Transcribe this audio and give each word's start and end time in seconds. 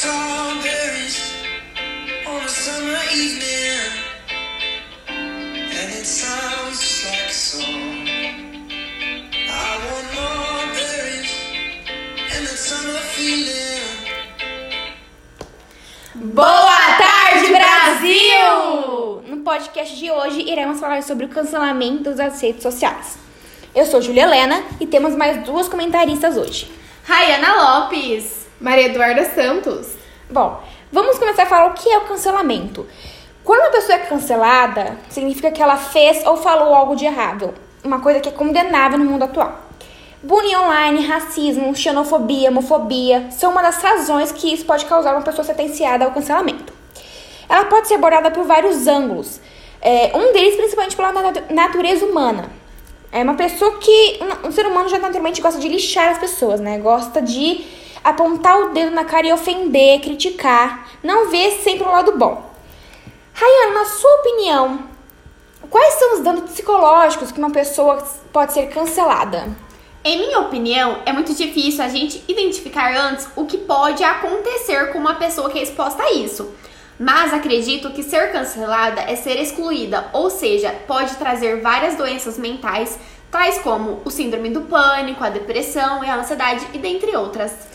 strawberries 0.00 1.20
on 2.26 2.40
a 2.40 2.48
summer 2.48 2.96
evening, 3.12 3.92
and 5.06 5.92
it 5.92 6.06
sounds 6.06 6.80
just 6.80 7.04
like 7.04 7.28
a 7.28 7.34
song. 7.34 8.08
I 9.44 9.76
want 9.84 10.06
more 10.16 10.64
berries 10.72 11.32
and 12.32 12.46
that 12.46 12.56
summer 12.56 12.98
feeling. 13.12 13.92
Boa 16.32 16.80
tarde, 16.96 17.52
Brasil! 17.52 19.22
No 19.28 19.44
podcast 19.44 19.94
de 19.94 20.10
hoje 20.10 20.40
iremos 20.40 20.80
falar 20.80 21.02
sobre 21.02 21.26
o 21.26 21.28
cancelamento 21.28 22.14
das 22.14 22.40
redes 22.40 22.62
sociais. 22.62 23.18
Eu 23.74 23.84
sou 23.84 24.00
Julia 24.00 24.22
Helena 24.22 24.64
e 24.80 24.86
temos 24.86 25.14
mais 25.14 25.44
duas 25.44 25.68
comentaristas 25.68 26.38
hoje. 26.38 26.72
Rayana 27.04 27.52
Lopes. 27.52 28.39
Maria 28.60 28.86
Eduarda 28.86 29.24
Santos. 29.24 29.88
Bom, 30.28 30.60
vamos 30.92 31.18
começar 31.18 31.44
a 31.44 31.46
falar 31.46 31.66
o 31.70 31.74
que 31.74 31.88
é 31.88 31.98
o 31.98 32.02
cancelamento. 32.02 32.86
Quando 33.42 33.60
uma 33.60 33.70
pessoa 33.70 33.94
é 33.94 33.98
cancelada, 34.00 34.98
significa 35.08 35.50
que 35.50 35.62
ela 35.62 35.76
fez 35.76 36.24
ou 36.26 36.36
falou 36.36 36.74
algo 36.74 36.94
de 36.94 37.06
errado, 37.06 37.54
uma 37.82 38.00
coisa 38.00 38.20
que 38.20 38.28
é 38.28 38.32
condenável 38.32 38.98
no 38.98 39.04
mundo 39.04 39.24
atual. 39.24 39.58
Bullying 40.22 40.54
online, 40.56 41.06
racismo, 41.06 41.74
xenofobia, 41.74 42.50
homofobia 42.50 43.28
são 43.30 43.50
uma 43.52 43.62
das 43.62 43.82
razões 43.82 44.30
que 44.30 44.52
isso 44.52 44.66
pode 44.66 44.84
causar 44.84 45.14
uma 45.14 45.22
pessoa 45.22 45.42
sentenciada 45.44 46.04
ao 46.04 46.10
cancelamento. 46.10 46.72
Ela 47.48 47.64
pode 47.64 47.88
ser 47.88 47.94
abordada 47.94 48.30
por 48.30 48.44
vários 48.44 48.86
ângulos, 48.86 49.40
é, 49.80 50.12
um 50.14 50.32
deles 50.34 50.56
principalmente 50.56 50.94
pela 50.94 51.10
natu- 51.10 51.54
natureza 51.54 52.04
humana. 52.04 52.50
É 53.10 53.24
uma 53.24 53.34
pessoa 53.34 53.78
que. 53.78 54.20
Um 54.44 54.52
ser 54.52 54.66
humano 54.66 54.88
já 54.88 54.98
naturalmente 54.98 55.40
gosta 55.40 55.58
de 55.58 55.68
lixar 55.68 56.10
as 56.10 56.18
pessoas, 56.18 56.60
né? 56.60 56.78
Gosta 56.78 57.20
de 57.20 57.64
apontar 58.02 58.58
o 58.58 58.68
dedo 58.70 58.90
na 58.90 59.04
cara 59.04 59.26
e 59.26 59.32
ofender, 59.32 60.00
criticar. 60.00 60.88
Não 61.02 61.30
vê 61.30 61.50
sempre 61.52 61.86
o 61.86 61.90
lado 61.90 62.16
bom. 62.16 62.50
Rayana, 63.32 63.80
na 63.80 63.84
sua 63.86 64.14
opinião, 64.16 64.80
quais 65.70 65.94
são 65.94 66.14
os 66.14 66.20
danos 66.20 66.50
psicológicos 66.50 67.32
que 67.32 67.38
uma 67.38 67.50
pessoa 67.50 68.02
pode 68.32 68.52
ser 68.52 68.68
cancelada? 68.68 69.48
Em 70.02 70.18
minha 70.18 70.40
opinião, 70.40 71.02
é 71.04 71.12
muito 71.12 71.34
difícil 71.34 71.84
a 71.84 71.88
gente 71.88 72.24
identificar 72.26 72.96
antes 72.96 73.28
o 73.36 73.44
que 73.44 73.58
pode 73.58 74.02
acontecer 74.02 74.92
com 74.92 74.98
uma 74.98 75.14
pessoa 75.14 75.50
que 75.50 75.58
é 75.58 75.62
exposta 75.62 76.02
a 76.02 76.12
isso. 76.12 76.54
Mas 76.98 77.32
acredito 77.32 77.90
que 77.92 78.02
ser 78.02 78.30
cancelada 78.30 79.00
é 79.02 79.16
ser 79.16 79.40
excluída, 79.40 80.08
ou 80.12 80.28
seja, 80.28 80.70
pode 80.86 81.16
trazer 81.16 81.60
várias 81.62 81.96
doenças 81.96 82.38
mentais, 82.38 82.98
tais 83.30 83.58
como 83.58 84.02
o 84.04 84.10
síndrome 84.10 84.50
do 84.50 84.62
pânico, 84.62 85.24
a 85.24 85.30
depressão 85.30 86.04
e 86.04 86.08
a 86.10 86.16
ansiedade, 86.16 86.66
e 86.74 86.78
dentre 86.78 87.16
outras. 87.16 87.69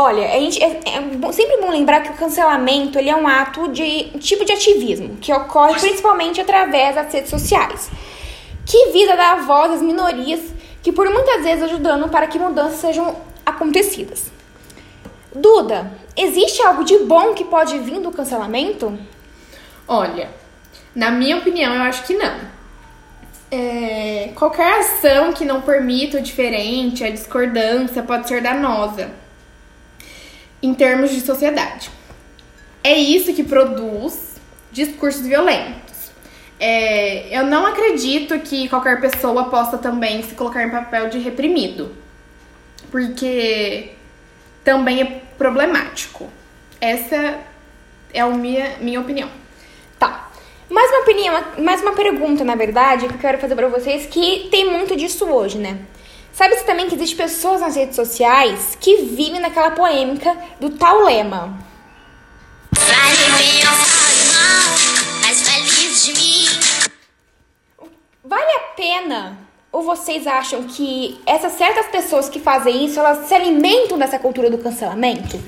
Olha, 0.00 0.32
a 0.32 0.38
gente, 0.38 0.62
é, 0.62 0.80
é 0.84 1.32
sempre 1.32 1.56
bom 1.60 1.72
lembrar 1.72 2.02
que 2.02 2.10
o 2.10 2.14
cancelamento 2.14 3.00
ele 3.00 3.10
é 3.10 3.16
um 3.16 3.26
ato 3.26 3.66
de 3.66 4.12
um 4.14 4.18
tipo 4.20 4.44
de 4.44 4.52
ativismo 4.52 5.16
que 5.16 5.32
ocorre 5.32 5.74
principalmente 5.74 6.40
através 6.40 6.94
das 6.94 7.12
redes 7.12 7.28
sociais, 7.28 7.90
que 8.64 8.92
visa 8.92 9.16
dar 9.16 9.44
voz 9.44 9.72
às 9.72 9.82
minorias 9.82 10.38
que 10.84 10.92
por 10.92 11.10
muitas 11.10 11.42
vezes 11.42 11.64
ajudando 11.64 12.08
para 12.08 12.28
que 12.28 12.38
mudanças 12.38 12.78
sejam 12.78 13.16
acontecidas. 13.44 14.30
Duda, 15.34 15.90
existe 16.16 16.62
algo 16.62 16.84
de 16.84 16.98
bom 16.98 17.34
que 17.34 17.44
pode 17.44 17.76
vir 17.80 17.98
do 17.98 18.12
cancelamento? 18.12 18.96
Olha, 19.88 20.30
na 20.94 21.10
minha 21.10 21.38
opinião, 21.38 21.74
eu 21.74 21.82
acho 21.82 22.04
que 22.04 22.14
não. 22.14 22.38
É, 23.50 24.30
qualquer 24.36 24.78
ação 24.78 25.32
que 25.32 25.44
não 25.44 25.60
permita 25.60 26.18
o 26.18 26.22
diferente, 26.22 27.02
a 27.02 27.10
discordância, 27.10 28.00
pode 28.00 28.28
ser 28.28 28.40
danosa 28.40 29.26
em 30.62 30.74
termos 30.74 31.10
de 31.10 31.20
sociedade. 31.20 31.90
É 32.82 32.96
isso 32.96 33.34
que 33.34 33.42
produz 33.42 34.36
discursos 34.72 35.26
violentos. 35.26 36.10
É, 36.60 37.38
eu 37.38 37.44
não 37.44 37.66
acredito 37.66 38.38
que 38.40 38.68
qualquer 38.68 39.00
pessoa 39.00 39.44
possa 39.44 39.78
também 39.78 40.22
se 40.22 40.34
colocar 40.34 40.64
em 40.64 40.70
papel 40.70 41.08
de 41.08 41.18
reprimido, 41.18 41.94
porque 42.90 43.92
também 44.64 45.00
é 45.00 45.22
problemático. 45.36 46.28
Essa 46.80 47.38
é 48.12 48.20
a 48.20 48.28
minha, 48.28 48.76
minha 48.80 49.00
opinião. 49.00 49.28
Tá. 49.98 50.30
Mais 50.68 50.90
uma 50.90 51.00
opinião, 51.00 51.44
mais 51.58 51.80
uma 51.80 51.92
pergunta, 51.92 52.44
na 52.44 52.54
verdade, 52.54 53.06
que 53.06 53.14
eu 53.14 53.18
quero 53.18 53.38
fazer 53.38 53.54
pra 53.54 53.68
vocês, 53.68 54.06
que 54.06 54.48
tem 54.50 54.70
muito 54.70 54.96
disso 54.96 55.24
hoje, 55.26 55.58
né? 55.58 55.78
Sabe-se 56.32 56.64
também 56.64 56.88
que 56.88 56.94
existem 56.94 57.16
pessoas 57.16 57.60
nas 57.60 57.74
redes 57.74 57.96
sociais 57.96 58.76
que 58.80 59.02
vivem 59.02 59.40
naquela 59.40 59.72
polêmica 59.72 60.36
do 60.60 60.70
tal 60.70 61.04
lema. 61.04 61.58
Vale 62.72 63.38
bem 63.38 63.58
ou 63.58 63.74
vale 63.74 64.24
mal, 64.32 65.20
mas 65.22 65.42
feliz 65.42 66.04
de 66.04 66.12
mim. 66.14 66.48
Vale 68.24 68.52
a 68.52 68.60
pena? 68.76 69.38
Ou 69.72 69.82
vocês 69.82 70.26
acham 70.26 70.64
que 70.64 71.20
essas 71.26 71.52
certas 71.52 71.86
pessoas 71.88 72.28
que 72.28 72.40
fazem 72.40 72.84
isso, 72.84 72.98
elas 72.98 73.26
se 73.26 73.34
alimentam 73.34 73.98
dessa 73.98 74.18
cultura 74.18 74.50
do 74.50 74.58
cancelamento? 74.58 75.38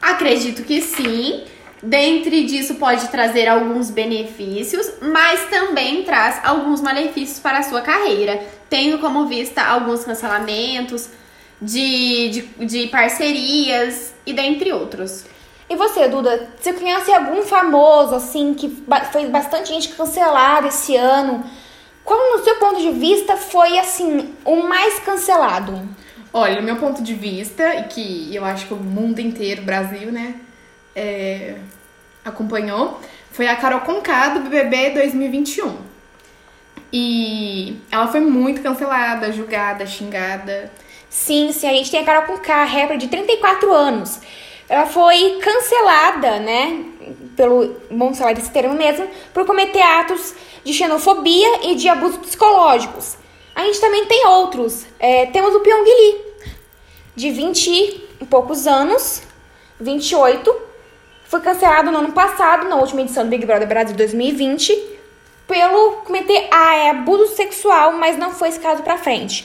Acredito 0.00 0.64
que 0.64 0.80
sim. 0.80 1.44
Dentre 1.84 2.44
disso 2.44 2.76
pode 2.76 3.08
trazer 3.08 3.46
alguns 3.46 3.90
benefícios, 3.90 4.90
mas 5.02 5.50
também 5.50 6.02
traz 6.02 6.40
alguns 6.42 6.80
malefícios 6.80 7.38
para 7.38 7.58
a 7.58 7.62
sua 7.62 7.82
carreira, 7.82 8.42
tendo 8.70 8.98
como 8.98 9.26
vista 9.26 9.62
alguns 9.62 10.02
cancelamentos 10.02 11.10
de, 11.60 12.30
de, 12.30 12.66
de 12.66 12.86
parcerias 12.86 14.14
e 14.24 14.32
dentre 14.32 14.72
outros. 14.72 15.26
E 15.68 15.76
você, 15.76 16.08
Duda, 16.08 16.54
você 16.58 16.72
conhece 16.72 17.12
algum 17.12 17.42
famoso, 17.42 18.14
assim, 18.14 18.54
que 18.54 18.82
foi 19.12 19.26
bastante 19.26 19.68
gente 19.68 19.90
cancelada 19.90 20.68
esse 20.68 20.96
ano? 20.96 21.44
Qual, 22.02 22.18
no 22.32 22.44
seu 22.44 22.56
ponto 22.56 22.80
de 22.80 22.92
vista, 22.92 23.36
foi, 23.36 23.78
assim, 23.78 24.32
o 24.42 24.62
mais 24.62 24.98
cancelado? 25.00 25.86
Olha, 26.32 26.62
meu 26.62 26.76
ponto 26.76 27.02
de 27.02 27.12
vista, 27.12 27.74
e 27.74 27.84
que 27.84 28.34
eu 28.34 28.42
acho 28.42 28.66
que 28.66 28.74
o 28.74 28.78
mundo 28.78 29.20
inteiro, 29.20 29.60
o 29.60 29.64
Brasil, 29.66 30.10
né, 30.10 30.34
é, 30.94 31.56
acompanhou, 32.24 33.00
foi 33.30 33.46
a 33.46 33.56
Carol 33.56 33.80
Conká 33.80 34.28
do 34.28 34.40
BBB 34.40 34.90
2021. 34.90 35.76
E 36.92 37.76
ela 37.90 38.06
foi 38.06 38.20
muito 38.20 38.62
cancelada, 38.62 39.32
julgada, 39.32 39.84
xingada. 39.86 40.70
Sim, 41.10 41.52
sim, 41.52 41.68
a 41.68 41.72
gente 41.72 41.90
tem 41.90 42.00
a 42.00 42.04
Carol 42.04 42.22
Conká, 42.22 42.64
rapper 42.64 42.96
de 42.96 43.08
34 43.08 43.72
anos. 43.72 44.20
Ela 44.68 44.86
foi 44.86 45.38
cancelada, 45.42 46.38
né, 46.38 46.84
pelo, 47.36 47.76
vamos 47.90 48.16
falar 48.16 48.32
desse 48.32 48.50
termo 48.50 48.74
mesmo, 48.74 49.06
por 49.32 49.44
cometer 49.44 49.82
atos 49.82 50.34
de 50.64 50.72
xenofobia 50.72 51.68
e 51.68 51.74
de 51.74 51.88
abusos 51.88 52.18
psicológicos. 52.18 53.16
A 53.54 53.64
gente 53.64 53.80
também 53.80 54.06
tem 54.06 54.26
outros. 54.26 54.86
É, 54.98 55.26
temos 55.26 55.54
o 55.54 55.60
Pyong 55.60 55.84
Lee, 55.84 56.20
de 57.14 57.30
20 57.30 57.68
e 58.20 58.24
poucos 58.28 58.66
anos, 58.66 59.22
28, 59.80 60.73
foi 61.34 61.40
cancelado 61.40 61.90
no 61.90 61.98
ano 61.98 62.12
passado, 62.12 62.68
na 62.68 62.76
última 62.76 63.00
edição 63.00 63.24
do 63.24 63.30
Big 63.30 63.44
Brother 63.44 63.66
Brasil 63.66 63.96
2020, 63.96 64.72
pelo 65.48 65.94
cometer 66.04 66.46
ah, 66.48 66.76
é, 66.76 66.90
abuso 66.90 67.34
sexual, 67.34 67.94
mas 67.94 68.16
não 68.16 68.30
foi 68.30 68.50
esse 68.50 68.60
caso 68.60 68.84
pra 68.84 68.96
frente. 68.96 69.44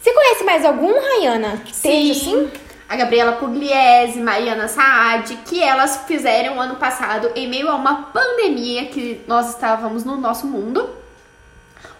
Você 0.00 0.12
conhece 0.12 0.44
mais 0.44 0.64
algum, 0.64 0.92
Rayana, 0.92 1.62
que 1.64 1.72
esteja 1.72 2.12
assim? 2.12 2.48
A 2.88 2.94
Gabriela 2.94 3.32
Pugliese, 3.32 4.20
Mariana 4.20 4.68
Saad, 4.68 5.36
que 5.44 5.60
elas 5.60 6.04
fizeram 6.06 6.60
ano 6.60 6.76
passado 6.76 7.32
em 7.34 7.48
meio 7.48 7.68
a 7.68 7.74
uma 7.74 8.02
pandemia 8.04 8.86
que 8.86 9.20
nós 9.26 9.50
estávamos 9.50 10.04
no 10.04 10.16
nosso 10.16 10.46
mundo, 10.46 10.88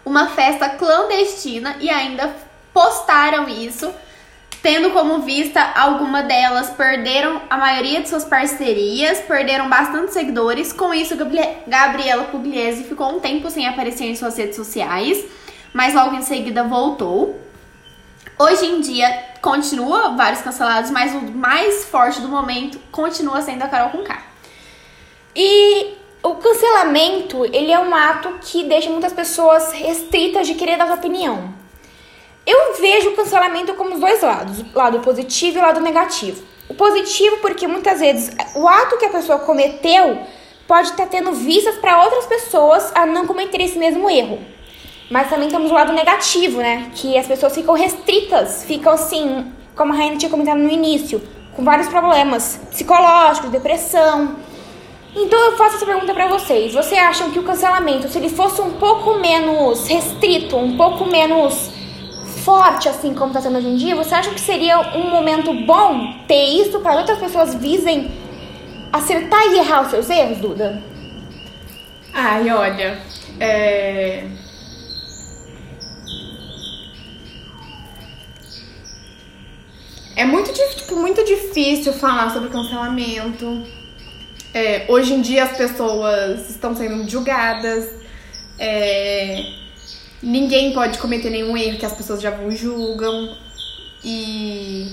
uma 0.05 0.27
festa 0.29 0.69
clandestina 0.69 1.75
e 1.81 1.89
ainda 1.89 2.33
postaram 2.73 3.49
isso, 3.49 3.93
tendo 4.61 4.91
como 4.91 5.19
vista 5.19 5.61
alguma 5.75 6.23
delas 6.23 6.71
perderam 6.71 7.41
a 7.49 7.57
maioria 7.57 8.01
de 8.01 8.09
suas 8.09 8.25
parcerias, 8.25 9.19
perderam 9.19 9.69
bastante 9.69 10.13
seguidores. 10.13 10.73
Com 10.73 10.93
isso, 10.93 11.15
Gabri- 11.15 11.57
Gabriela 11.67 12.25
Pugliese 12.25 12.83
ficou 12.83 13.15
um 13.15 13.19
tempo 13.19 13.49
sem 13.49 13.67
aparecer 13.67 14.05
em 14.05 14.15
suas 14.15 14.37
redes 14.37 14.55
sociais, 14.55 15.23
mas 15.73 15.93
logo 15.93 16.15
em 16.15 16.21
seguida 16.21 16.63
voltou. 16.63 17.39
Hoje 18.39 18.65
em 18.65 18.81
dia 18.81 19.25
continua 19.41 20.09
vários 20.09 20.41
cancelados, 20.41 20.91
mas 20.91 21.13
o 21.15 21.21
mais 21.21 21.85
forte 21.85 22.21
do 22.21 22.27
momento 22.27 22.79
continua 22.91 23.41
sendo 23.41 23.63
a 23.63 23.67
Carol 23.67 23.89
Conká. 23.89 24.21
E 25.35 25.93
o 26.21 26.35
cancelamento, 26.35 27.45
ele 27.45 27.71
é 27.71 27.79
um 27.79 27.95
ato 27.95 28.37
que 28.41 28.63
deixa 28.65 28.89
muitas 28.89 29.13
pessoas 29.13 29.71
restritas 29.71 30.45
de 30.45 30.55
querer 30.55 30.77
dar 30.77 30.87
sua 30.87 30.95
opinião. 30.95 31.56
Vejo 32.79 33.09
o 33.09 33.15
cancelamento 33.15 33.73
como 33.73 33.95
os 33.95 33.99
dois 33.99 34.21
lados, 34.21 34.59
o 34.59 34.77
lado 34.77 34.99
positivo 34.99 35.57
e 35.57 35.59
o 35.59 35.63
lado 35.63 35.79
negativo. 35.79 36.43
O 36.69 36.73
positivo 36.73 37.37
porque 37.37 37.67
muitas 37.67 37.99
vezes 37.99 38.35
o 38.55 38.67
ato 38.67 38.97
que 38.97 39.05
a 39.05 39.09
pessoa 39.09 39.39
cometeu 39.39 40.19
pode 40.67 40.89
estar 40.89 41.07
tendo 41.07 41.31
vistas 41.31 41.75
para 41.75 42.03
outras 42.03 42.25
pessoas 42.25 42.91
a 42.93 43.05
não 43.05 43.25
cometer 43.25 43.61
esse 43.61 43.79
mesmo 43.79 44.09
erro. 44.09 44.39
Mas 45.09 45.29
também 45.29 45.47
temos 45.47 45.71
o 45.71 45.73
lado 45.73 45.93
negativo, 45.93 46.57
né? 46.57 46.91
Que 46.93 47.17
as 47.17 47.25
pessoas 47.25 47.55
ficam 47.55 47.73
restritas, 47.73 48.65
ficam 48.65 48.91
assim, 48.91 49.51
como 49.75 49.93
a 49.93 49.95
Rainha 49.95 50.17
tinha 50.17 50.29
comentado 50.29 50.57
no 50.57 50.69
início, 50.69 51.21
com 51.55 51.63
vários 51.63 51.87
problemas 51.87 52.59
psicológicos, 52.69 53.49
depressão. 53.49 54.35
Então 55.15 55.39
eu 55.39 55.57
faço 55.57 55.77
essa 55.77 55.85
pergunta 55.85 56.13
pra 56.13 56.27
vocês. 56.27 56.73
Vocês 56.73 56.99
acham 57.01 57.31
que 57.31 57.39
o 57.39 57.43
cancelamento, 57.43 58.09
se 58.09 58.17
ele 58.17 58.29
fosse 58.29 58.59
um 58.61 58.73
pouco 58.73 59.15
menos 59.15 59.87
restrito, 59.87 60.57
um 60.57 60.75
pouco 60.75 61.05
menos 61.05 61.76
forte 62.47 62.87
assim 62.87 63.13
como 63.13 63.33
tá 63.33 63.41
sendo 63.41 63.57
hoje 63.57 63.67
em 63.67 63.75
dia, 63.75 63.93
você 63.93 64.15
acha 64.15 64.29
que 64.29 64.39
seria 64.39 64.79
um 64.95 65.09
momento 65.09 65.53
bom 65.65 66.13
ter 66.29 66.45
isso 66.45 66.79
para 66.79 66.95
outras 66.95 67.19
pessoas 67.19 67.53
visem 67.55 68.09
acertar 68.93 69.47
e 69.47 69.57
errar 69.57 69.81
os 69.81 69.89
seus 69.89 70.09
erros, 70.09 70.37
Duda? 70.37 70.81
Ai, 72.13 72.49
olha, 72.49 73.01
é... 73.37 74.23
É 80.15 80.23
muito, 80.23 80.53
tipo, 80.53 80.95
muito 80.95 81.25
difícil 81.25 81.91
falar 81.91 82.31
sobre 82.31 82.47
cancelamento. 82.49 83.61
É, 84.53 84.85
hoje 84.87 85.13
em 85.13 85.21
dia 85.21 85.43
as 85.43 85.57
pessoas 85.57 86.49
estão 86.49 86.73
sendo 86.73 87.07
julgadas. 87.09 87.87
é, 88.57 89.66
Ninguém 90.21 90.73
pode 90.73 90.97
cometer 90.97 91.29
nenhum 91.29 91.55
erro 91.55 91.77
que 91.77 91.85
as 91.85 91.93
pessoas 91.93 92.21
já 92.21 92.31
vão 92.31 92.51
julgam. 92.51 93.37
E. 94.03 94.87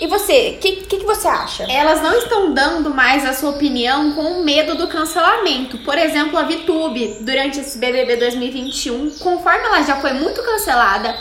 E 0.00 0.08
você, 0.08 0.56
o 0.56 0.60
que, 0.60 0.76
que, 0.82 0.98
que 0.98 1.06
você 1.06 1.28
acha? 1.28 1.62
Elas 1.70 2.02
não 2.02 2.18
estão 2.18 2.52
dando 2.52 2.92
mais 2.92 3.24
a 3.24 3.32
sua 3.32 3.50
opinião 3.50 4.12
com 4.12 4.42
medo 4.42 4.74
do 4.74 4.88
cancelamento. 4.88 5.78
Por 5.78 5.96
exemplo, 5.96 6.36
a 6.36 6.42
VTube, 6.42 7.18
durante 7.20 7.60
esse 7.60 7.78
BBB 7.78 8.16
2021, 8.16 9.10
conforme 9.20 9.64
ela 9.64 9.82
já 9.82 9.96
foi 10.00 10.12
muito 10.14 10.42
cancelada 10.42 11.16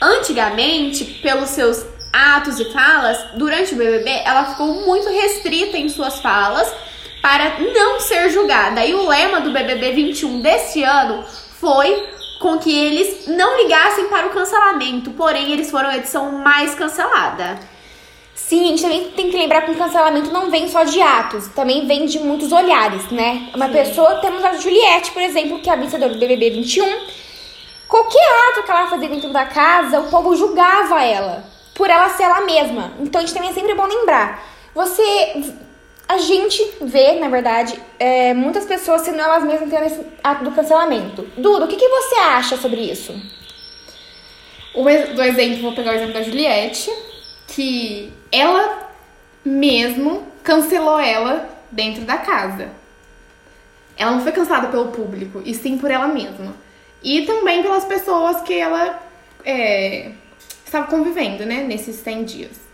antigamente 0.00 1.04
pelos 1.20 1.50
seus 1.50 1.84
atos 2.10 2.58
e 2.58 2.72
falas, 2.72 3.18
durante 3.34 3.74
o 3.74 3.76
BBB 3.76 4.10
ela 4.24 4.46
ficou 4.46 4.86
muito 4.86 5.08
restrita 5.10 5.76
em 5.76 5.90
suas 5.90 6.18
falas 6.20 6.72
para 7.20 7.58
não 7.60 8.00
ser 8.00 8.30
julgada. 8.30 8.84
E 8.86 8.94
o 8.94 9.06
lema 9.06 9.40
do 9.42 9.50
BBB 9.50 9.92
21 9.92 10.40
deste 10.40 10.82
ano 10.82 11.24
foi 11.60 12.17
com 12.40 12.58
que 12.58 12.74
eles 12.74 13.26
não 13.26 13.56
ligassem 13.62 14.06
para 14.08 14.26
o 14.26 14.30
cancelamento, 14.30 15.10
porém 15.12 15.52
eles 15.52 15.70
foram 15.70 15.88
a 15.88 15.96
edição 15.96 16.32
mais 16.32 16.74
cancelada. 16.74 17.58
Sim, 18.34 18.64
a 18.64 18.68
gente 18.68 18.82
também 18.82 19.10
tem 19.10 19.30
que 19.30 19.36
lembrar 19.36 19.62
que 19.62 19.72
o 19.72 19.76
cancelamento 19.76 20.30
não 20.30 20.50
vem 20.50 20.68
só 20.68 20.84
de 20.84 21.02
atos, 21.02 21.48
também 21.48 21.86
vem 21.86 22.06
de 22.06 22.18
muitos 22.20 22.52
olhares, 22.52 23.10
né? 23.10 23.50
Uma 23.54 23.68
pessoa, 23.68 24.20
temos 24.20 24.42
a 24.44 24.54
Juliette, 24.54 25.10
por 25.10 25.20
exemplo, 25.20 25.58
que 25.58 25.68
é 25.68 25.72
a 25.72 25.76
vencedora 25.76 26.14
do 26.14 26.18
BBB 26.18 26.50
21. 26.50 26.86
Qualquer 27.88 28.50
ato 28.50 28.62
que 28.62 28.70
ela 28.70 28.86
fazia 28.86 29.08
dentro 29.08 29.32
da 29.32 29.44
casa, 29.44 30.00
o 30.00 30.10
povo 30.10 30.36
julgava 30.36 31.02
ela, 31.02 31.44
por 31.74 31.90
ela 31.90 32.08
ser 32.10 32.22
ela 32.22 32.42
mesma. 32.42 32.92
Então 33.00 33.20
a 33.20 33.24
gente 33.24 33.34
também 33.34 33.50
é 33.50 33.52
sempre 33.52 33.74
bom 33.74 33.86
lembrar. 33.86 34.42
Você. 34.74 35.54
A 36.08 36.16
gente 36.16 36.66
vê, 36.80 37.20
na 37.20 37.28
verdade, 37.28 37.78
é, 37.98 38.32
muitas 38.32 38.64
pessoas 38.64 39.02
sendo 39.02 39.20
elas 39.20 39.44
mesmas 39.44 39.68
tendo 39.68 39.84
esse 39.84 40.00
ato 40.24 40.42
do 40.42 40.52
cancelamento. 40.52 41.22
Duda, 41.36 41.66
o 41.66 41.68
que, 41.68 41.76
que 41.76 41.86
você 41.86 42.14
acha 42.14 42.56
sobre 42.56 42.80
isso? 42.80 43.12
Do 44.74 45.22
exemplo, 45.22 45.60
vou 45.60 45.74
pegar 45.74 45.92
o 45.92 45.94
exemplo 45.96 46.14
da 46.14 46.22
Juliette, 46.22 46.90
que 47.48 48.10
ela 48.32 48.90
mesmo 49.44 50.26
cancelou 50.42 50.98
ela 50.98 51.46
dentro 51.70 52.02
da 52.04 52.16
casa. 52.16 52.70
Ela 53.94 54.12
não 54.12 54.22
foi 54.22 54.32
cancelada 54.32 54.68
pelo 54.68 54.88
público, 54.88 55.42
e 55.44 55.54
sim 55.54 55.76
por 55.76 55.90
ela 55.90 56.08
mesma. 56.08 56.54
E 57.02 57.26
também 57.26 57.62
pelas 57.62 57.84
pessoas 57.84 58.40
que 58.42 58.54
ela 58.54 59.02
é, 59.44 60.12
estava 60.64 60.86
convivendo, 60.86 61.44
né, 61.44 61.64
nesses 61.64 61.96
100 61.96 62.24
dias. 62.24 62.67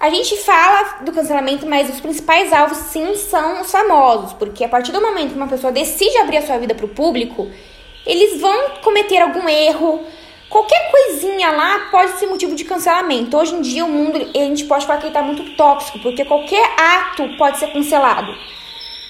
A 0.00 0.10
gente 0.10 0.36
fala 0.36 0.98
do 1.00 1.10
cancelamento, 1.10 1.66
mas 1.66 1.90
os 1.90 2.00
principais 2.00 2.52
alvos 2.52 2.78
sim 2.78 3.16
são 3.16 3.62
os 3.62 3.70
famosos, 3.70 4.32
porque 4.34 4.62
a 4.62 4.68
partir 4.68 4.92
do 4.92 5.00
momento 5.00 5.30
que 5.30 5.36
uma 5.36 5.48
pessoa 5.48 5.72
decide 5.72 6.16
abrir 6.18 6.36
a 6.36 6.46
sua 6.46 6.56
vida 6.56 6.72
para 6.72 6.86
o 6.86 6.90
público, 6.90 7.50
eles 8.06 8.40
vão 8.40 8.70
cometer 8.82 9.20
algum 9.20 9.48
erro. 9.48 10.04
Qualquer 10.48 10.90
coisinha 10.90 11.50
lá 11.50 11.88
pode 11.90 12.12
ser 12.12 12.26
motivo 12.26 12.54
de 12.54 12.64
cancelamento. 12.64 13.36
Hoje 13.36 13.54
em 13.54 13.60
dia 13.60 13.84
o 13.84 13.88
mundo, 13.88 14.30
a 14.34 14.38
gente 14.38 14.64
pode 14.66 14.86
falar 14.86 15.00
que 15.00 15.06
ele 15.06 15.12
tá 15.12 15.20
muito 15.20 15.56
tóxico, 15.56 15.98
porque 15.98 16.24
qualquer 16.24 16.64
ato 16.78 17.36
pode 17.36 17.58
ser 17.58 17.72
cancelado. 17.72 18.32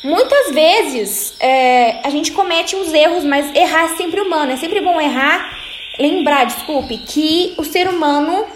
Muitas 0.02 0.54
vezes 0.54 1.34
é, 1.38 2.00
a 2.02 2.08
gente 2.08 2.32
comete 2.32 2.74
uns 2.74 2.94
erros, 2.94 3.24
mas 3.24 3.54
errar 3.54 3.92
é 3.92 3.96
sempre 3.96 4.22
humano. 4.22 4.52
É 4.52 4.56
sempre 4.56 4.80
bom 4.80 4.98
errar, 4.98 5.50
lembrar, 5.98 6.46
desculpe, 6.46 6.96
que 6.98 7.54
o 7.58 7.64
ser 7.64 7.88
humano 7.88 8.46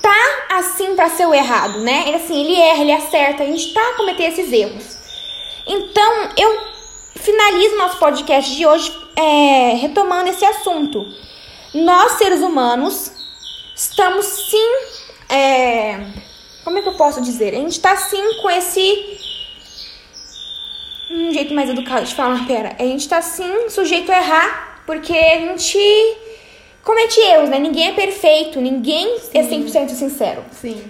tá 0.00 0.27
assim 0.58 0.94
pra 0.94 1.10
ser 1.10 1.26
o 1.26 1.34
errado, 1.34 1.80
né? 1.80 2.04
Ele 2.06 2.16
assim, 2.16 2.40
ele 2.44 2.54
erra, 2.54 2.82
ele 2.82 2.92
acerta, 2.92 3.42
a 3.42 3.46
gente 3.46 3.72
tá 3.72 3.80
a 3.80 3.96
cometer 3.96 4.24
esses 4.24 4.52
erros. 4.52 4.98
Então, 5.66 6.28
eu 6.36 6.60
finalizo 7.14 7.76
nosso 7.76 7.98
podcast 7.98 8.54
de 8.54 8.66
hoje 8.66 8.96
é, 9.16 9.74
retomando 9.74 10.30
esse 10.30 10.44
assunto. 10.44 11.06
Nós, 11.74 12.12
seres 12.12 12.40
humanos, 12.40 13.12
estamos 13.74 14.24
sim. 14.24 14.72
é, 15.28 16.00
como 16.64 16.78
é 16.78 16.82
que 16.82 16.88
eu 16.88 16.94
posso 16.94 17.22
dizer? 17.22 17.54
A 17.54 17.58
gente 17.58 17.80
tá 17.80 17.96
sim 17.96 18.40
com 18.42 18.50
esse. 18.50 19.18
Um 21.10 21.32
jeito 21.32 21.54
mais 21.54 21.70
educado 21.70 22.04
de 22.04 22.14
falar, 22.14 22.46
pera. 22.46 22.76
A 22.78 22.82
gente 22.82 23.08
tá 23.08 23.22
sim 23.22 23.70
sujeito 23.70 24.12
a 24.12 24.16
errar, 24.18 24.82
porque 24.84 25.14
a 25.14 25.40
gente 25.40 25.78
comete 26.88 27.20
erros, 27.20 27.50
né? 27.50 27.58
Ninguém 27.58 27.88
é 27.88 27.92
perfeito, 27.92 28.58
ninguém 28.62 29.18
é 29.34 29.42
100% 29.42 29.90
sincero. 29.90 30.42
Sim. 30.50 30.82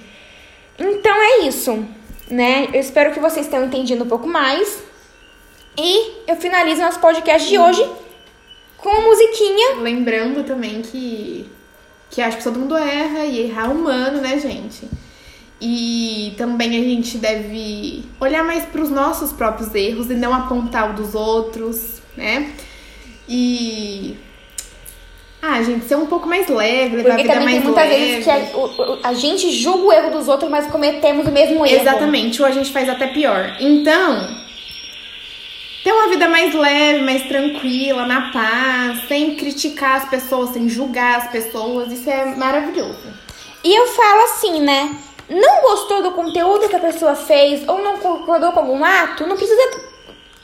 Então 0.79 1.13
é 1.13 1.41
isso, 1.41 1.85
né? 2.31 2.69
Eu 2.73 2.79
espero 2.79 3.13
que 3.13 3.19
vocês 3.19 3.49
tenham 3.49 3.67
entendido 3.67 4.05
um 4.05 4.09
pouco 4.09 4.29
mais. 4.29 4.81
E 5.77 6.23
eu 6.29 6.37
finalizo 6.37 6.81
nosso 6.81 7.01
podcast 7.01 7.49
de 7.49 7.59
hoje 7.59 7.85
com 8.77 8.89
uma 8.89 9.09
musiquinha. 9.09 9.77
Lembrando 9.81 10.45
também 10.45 10.83
que, 10.83 11.51
que 12.11 12.23
acho 12.23 12.37
que 12.37 12.45
todo 12.45 12.61
mundo 12.61 12.77
erra 12.77 13.25
e 13.25 13.41
errar 13.41 13.67
é 13.67 13.69
humano, 13.69 14.21
né, 14.21 14.39
gente? 14.39 14.89
E 15.61 16.33
também 16.39 16.79
a 16.79 16.85
gente 16.85 17.19
deve 17.19 18.05
olhar 18.21 18.45
mais 18.45 18.65
para 18.65 18.81
os 18.81 18.91
nossos 18.91 19.33
próprios 19.33 19.75
erros 19.75 20.09
e 20.09 20.15
não 20.15 20.33
apontar 20.33 20.91
o 20.91 20.93
dos 20.95 21.17
outros, 21.17 22.01
né? 22.17 22.53
E. 23.29 24.17
Ah, 25.59 25.63
gente, 25.63 25.87
ser 25.87 25.97
um 25.97 26.07
pouco 26.07 26.29
mais 26.29 26.49
leve, 26.49 26.97
levar 26.97 27.11
a 27.11 27.15
Porque 27.15 27.23
vida 27.23 27.35
também 27.35 27.47
tem 27.49 27.55
mais 27.55 27.65
muitas 27.65 27.89
leve. 27.89 28.07
vezes 28.07 28.25
que 28.25 28.31
a, 28.31 29.09
a 29.09 29.13
gente 29.13 29.51
julga 29.51 29.85
o 29.85 29.93
erro 29.93 30.11
dos 30.11 30.29
outros, 30.29 30.49
mas 30.49 30.67
cometemos 30.69 31.27
o 31.27 31.33
mesmo 31.33 31.67
erro. 31.67 31.81
Exatamente, 31.81 32.41
ou 32.41 32.47
a 32.47 32.51
gente 32.53 32.73
faz 32.73 32.89
até 32.89 33.09
pior. 33.09 33.57
Então, 33.59 34.37
ter 35.83 35.93
uma 35.93 36.09
vida 36.09 36.29
mais 36.29 36.55
leve, 36.55 37.03
mais 37.03 37.23
tranquila, 37.27 38.07
na 38.07 38.31
paz, 38.31 39.09
sem 39.09 39.35
criticar 39.35 39.97
as 39.97 40.09
pessoas, 40.09 40.51
sem 40.51 40.69
julgar 40.69 41.19
as 41.19 41.31
pessoas, 41.31 41.91
isso 41.91 42.09
é 42.09 42.37
maravilhoso. 42.37 43.13
E 43.65 43.75
eu 43.75 43.87
falo 43.89 44.23
assim, 44.23 44.61
né? 44.61 44.97
Não 45.29 45.61
gostou 45.63 46.03
do 46.03 46.13
conteúdo 46.13 46.69
que 46.69 46.77
a 46.77 46.81
pessoa 46.81 47.15
fez 47.17 47.69
ou 47.69 47.83
não 47.83 47.99
concordou 47.99 48.53
com 48.53 48.61
algum 48.61 48.85
ato, 48.85 49.27
não 49.27 49.37
precisa 49.37 49.63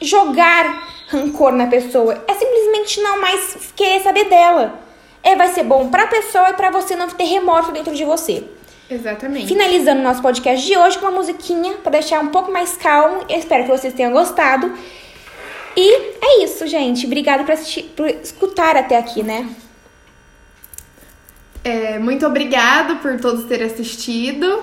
jogar 0.00 0.88
rancor 1.08 1.52
na 1.52 1.68
pessoa. 1.68 2.22
É 2.26 2.34
simplesmente 2.34 3.00
não 3.00 3.20
mais 3.20 3.72
querer 3.76 4.02
saber 4.02 4.24
dela. 4.24 4.83
É, 5.24 5.34
vai 5.34 5.48
ser 5.48 5.62
bom 5.64 5.88
pra 5.88 6.06
pessoa 6.06 6.50
e 6.50 6.52
pra 6.52 6.70
você 6.70 6.94
não 6.94 7.08
ter 7.08 7.24
remorso 7.24 7.72
dentro 7.72 7.94
de 7.94 8.04
você. 8.04 8.44
Exatamente. 8.90 9.48
Finalizando 9.48 10.02
nosso 10.02 10.20
podcast 10.20 10.64
de 10.64 10.76
hoje 10.76 10.98
com 10.98 11.06
uma 11.06 11.16
musiquinha 11.16 11.74
pra 11.78 11.90
deixar 11.90 12.20
um 12.20 12.28
pouco 12.28 12.52
mais 12.52 12.76
calmo. 12.76 13.24
Eu 13.28 13.38
espero 13.38 13.64
que 13.64 13.70
vocês 13.70 13.94
tenham 13.94 14.12
gostado. 14.12 14.70
E 15.74 15.94
é 16.20 16.44
isso, 16.44 16.66
gente. 16.66 17.06
Obrigada 17.06 17.42
por, 17.42 17.52
assistir, 17.52 17.84
por 17.96 18.06
escutar 18.06 18.76
até 18.76 18.98
aqui, 18.98 19.22
né? 19.22 19.48
É, 21.64 21.98
muito 21.98 22.26
obrigada 22.26 22.96
por 22.96 23.18
todos 23.18 23.46
terem 23.46 23.66
assistido. 23.66 24.62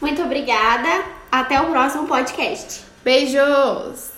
Muito 0.00 0.22
obrigada. 0.22 1.04
Até 1.32 1.58
o 1.60 1.70
próximo 1.70 2.06
podcast. 2.06 2.82
Beijos! 3.02 4.12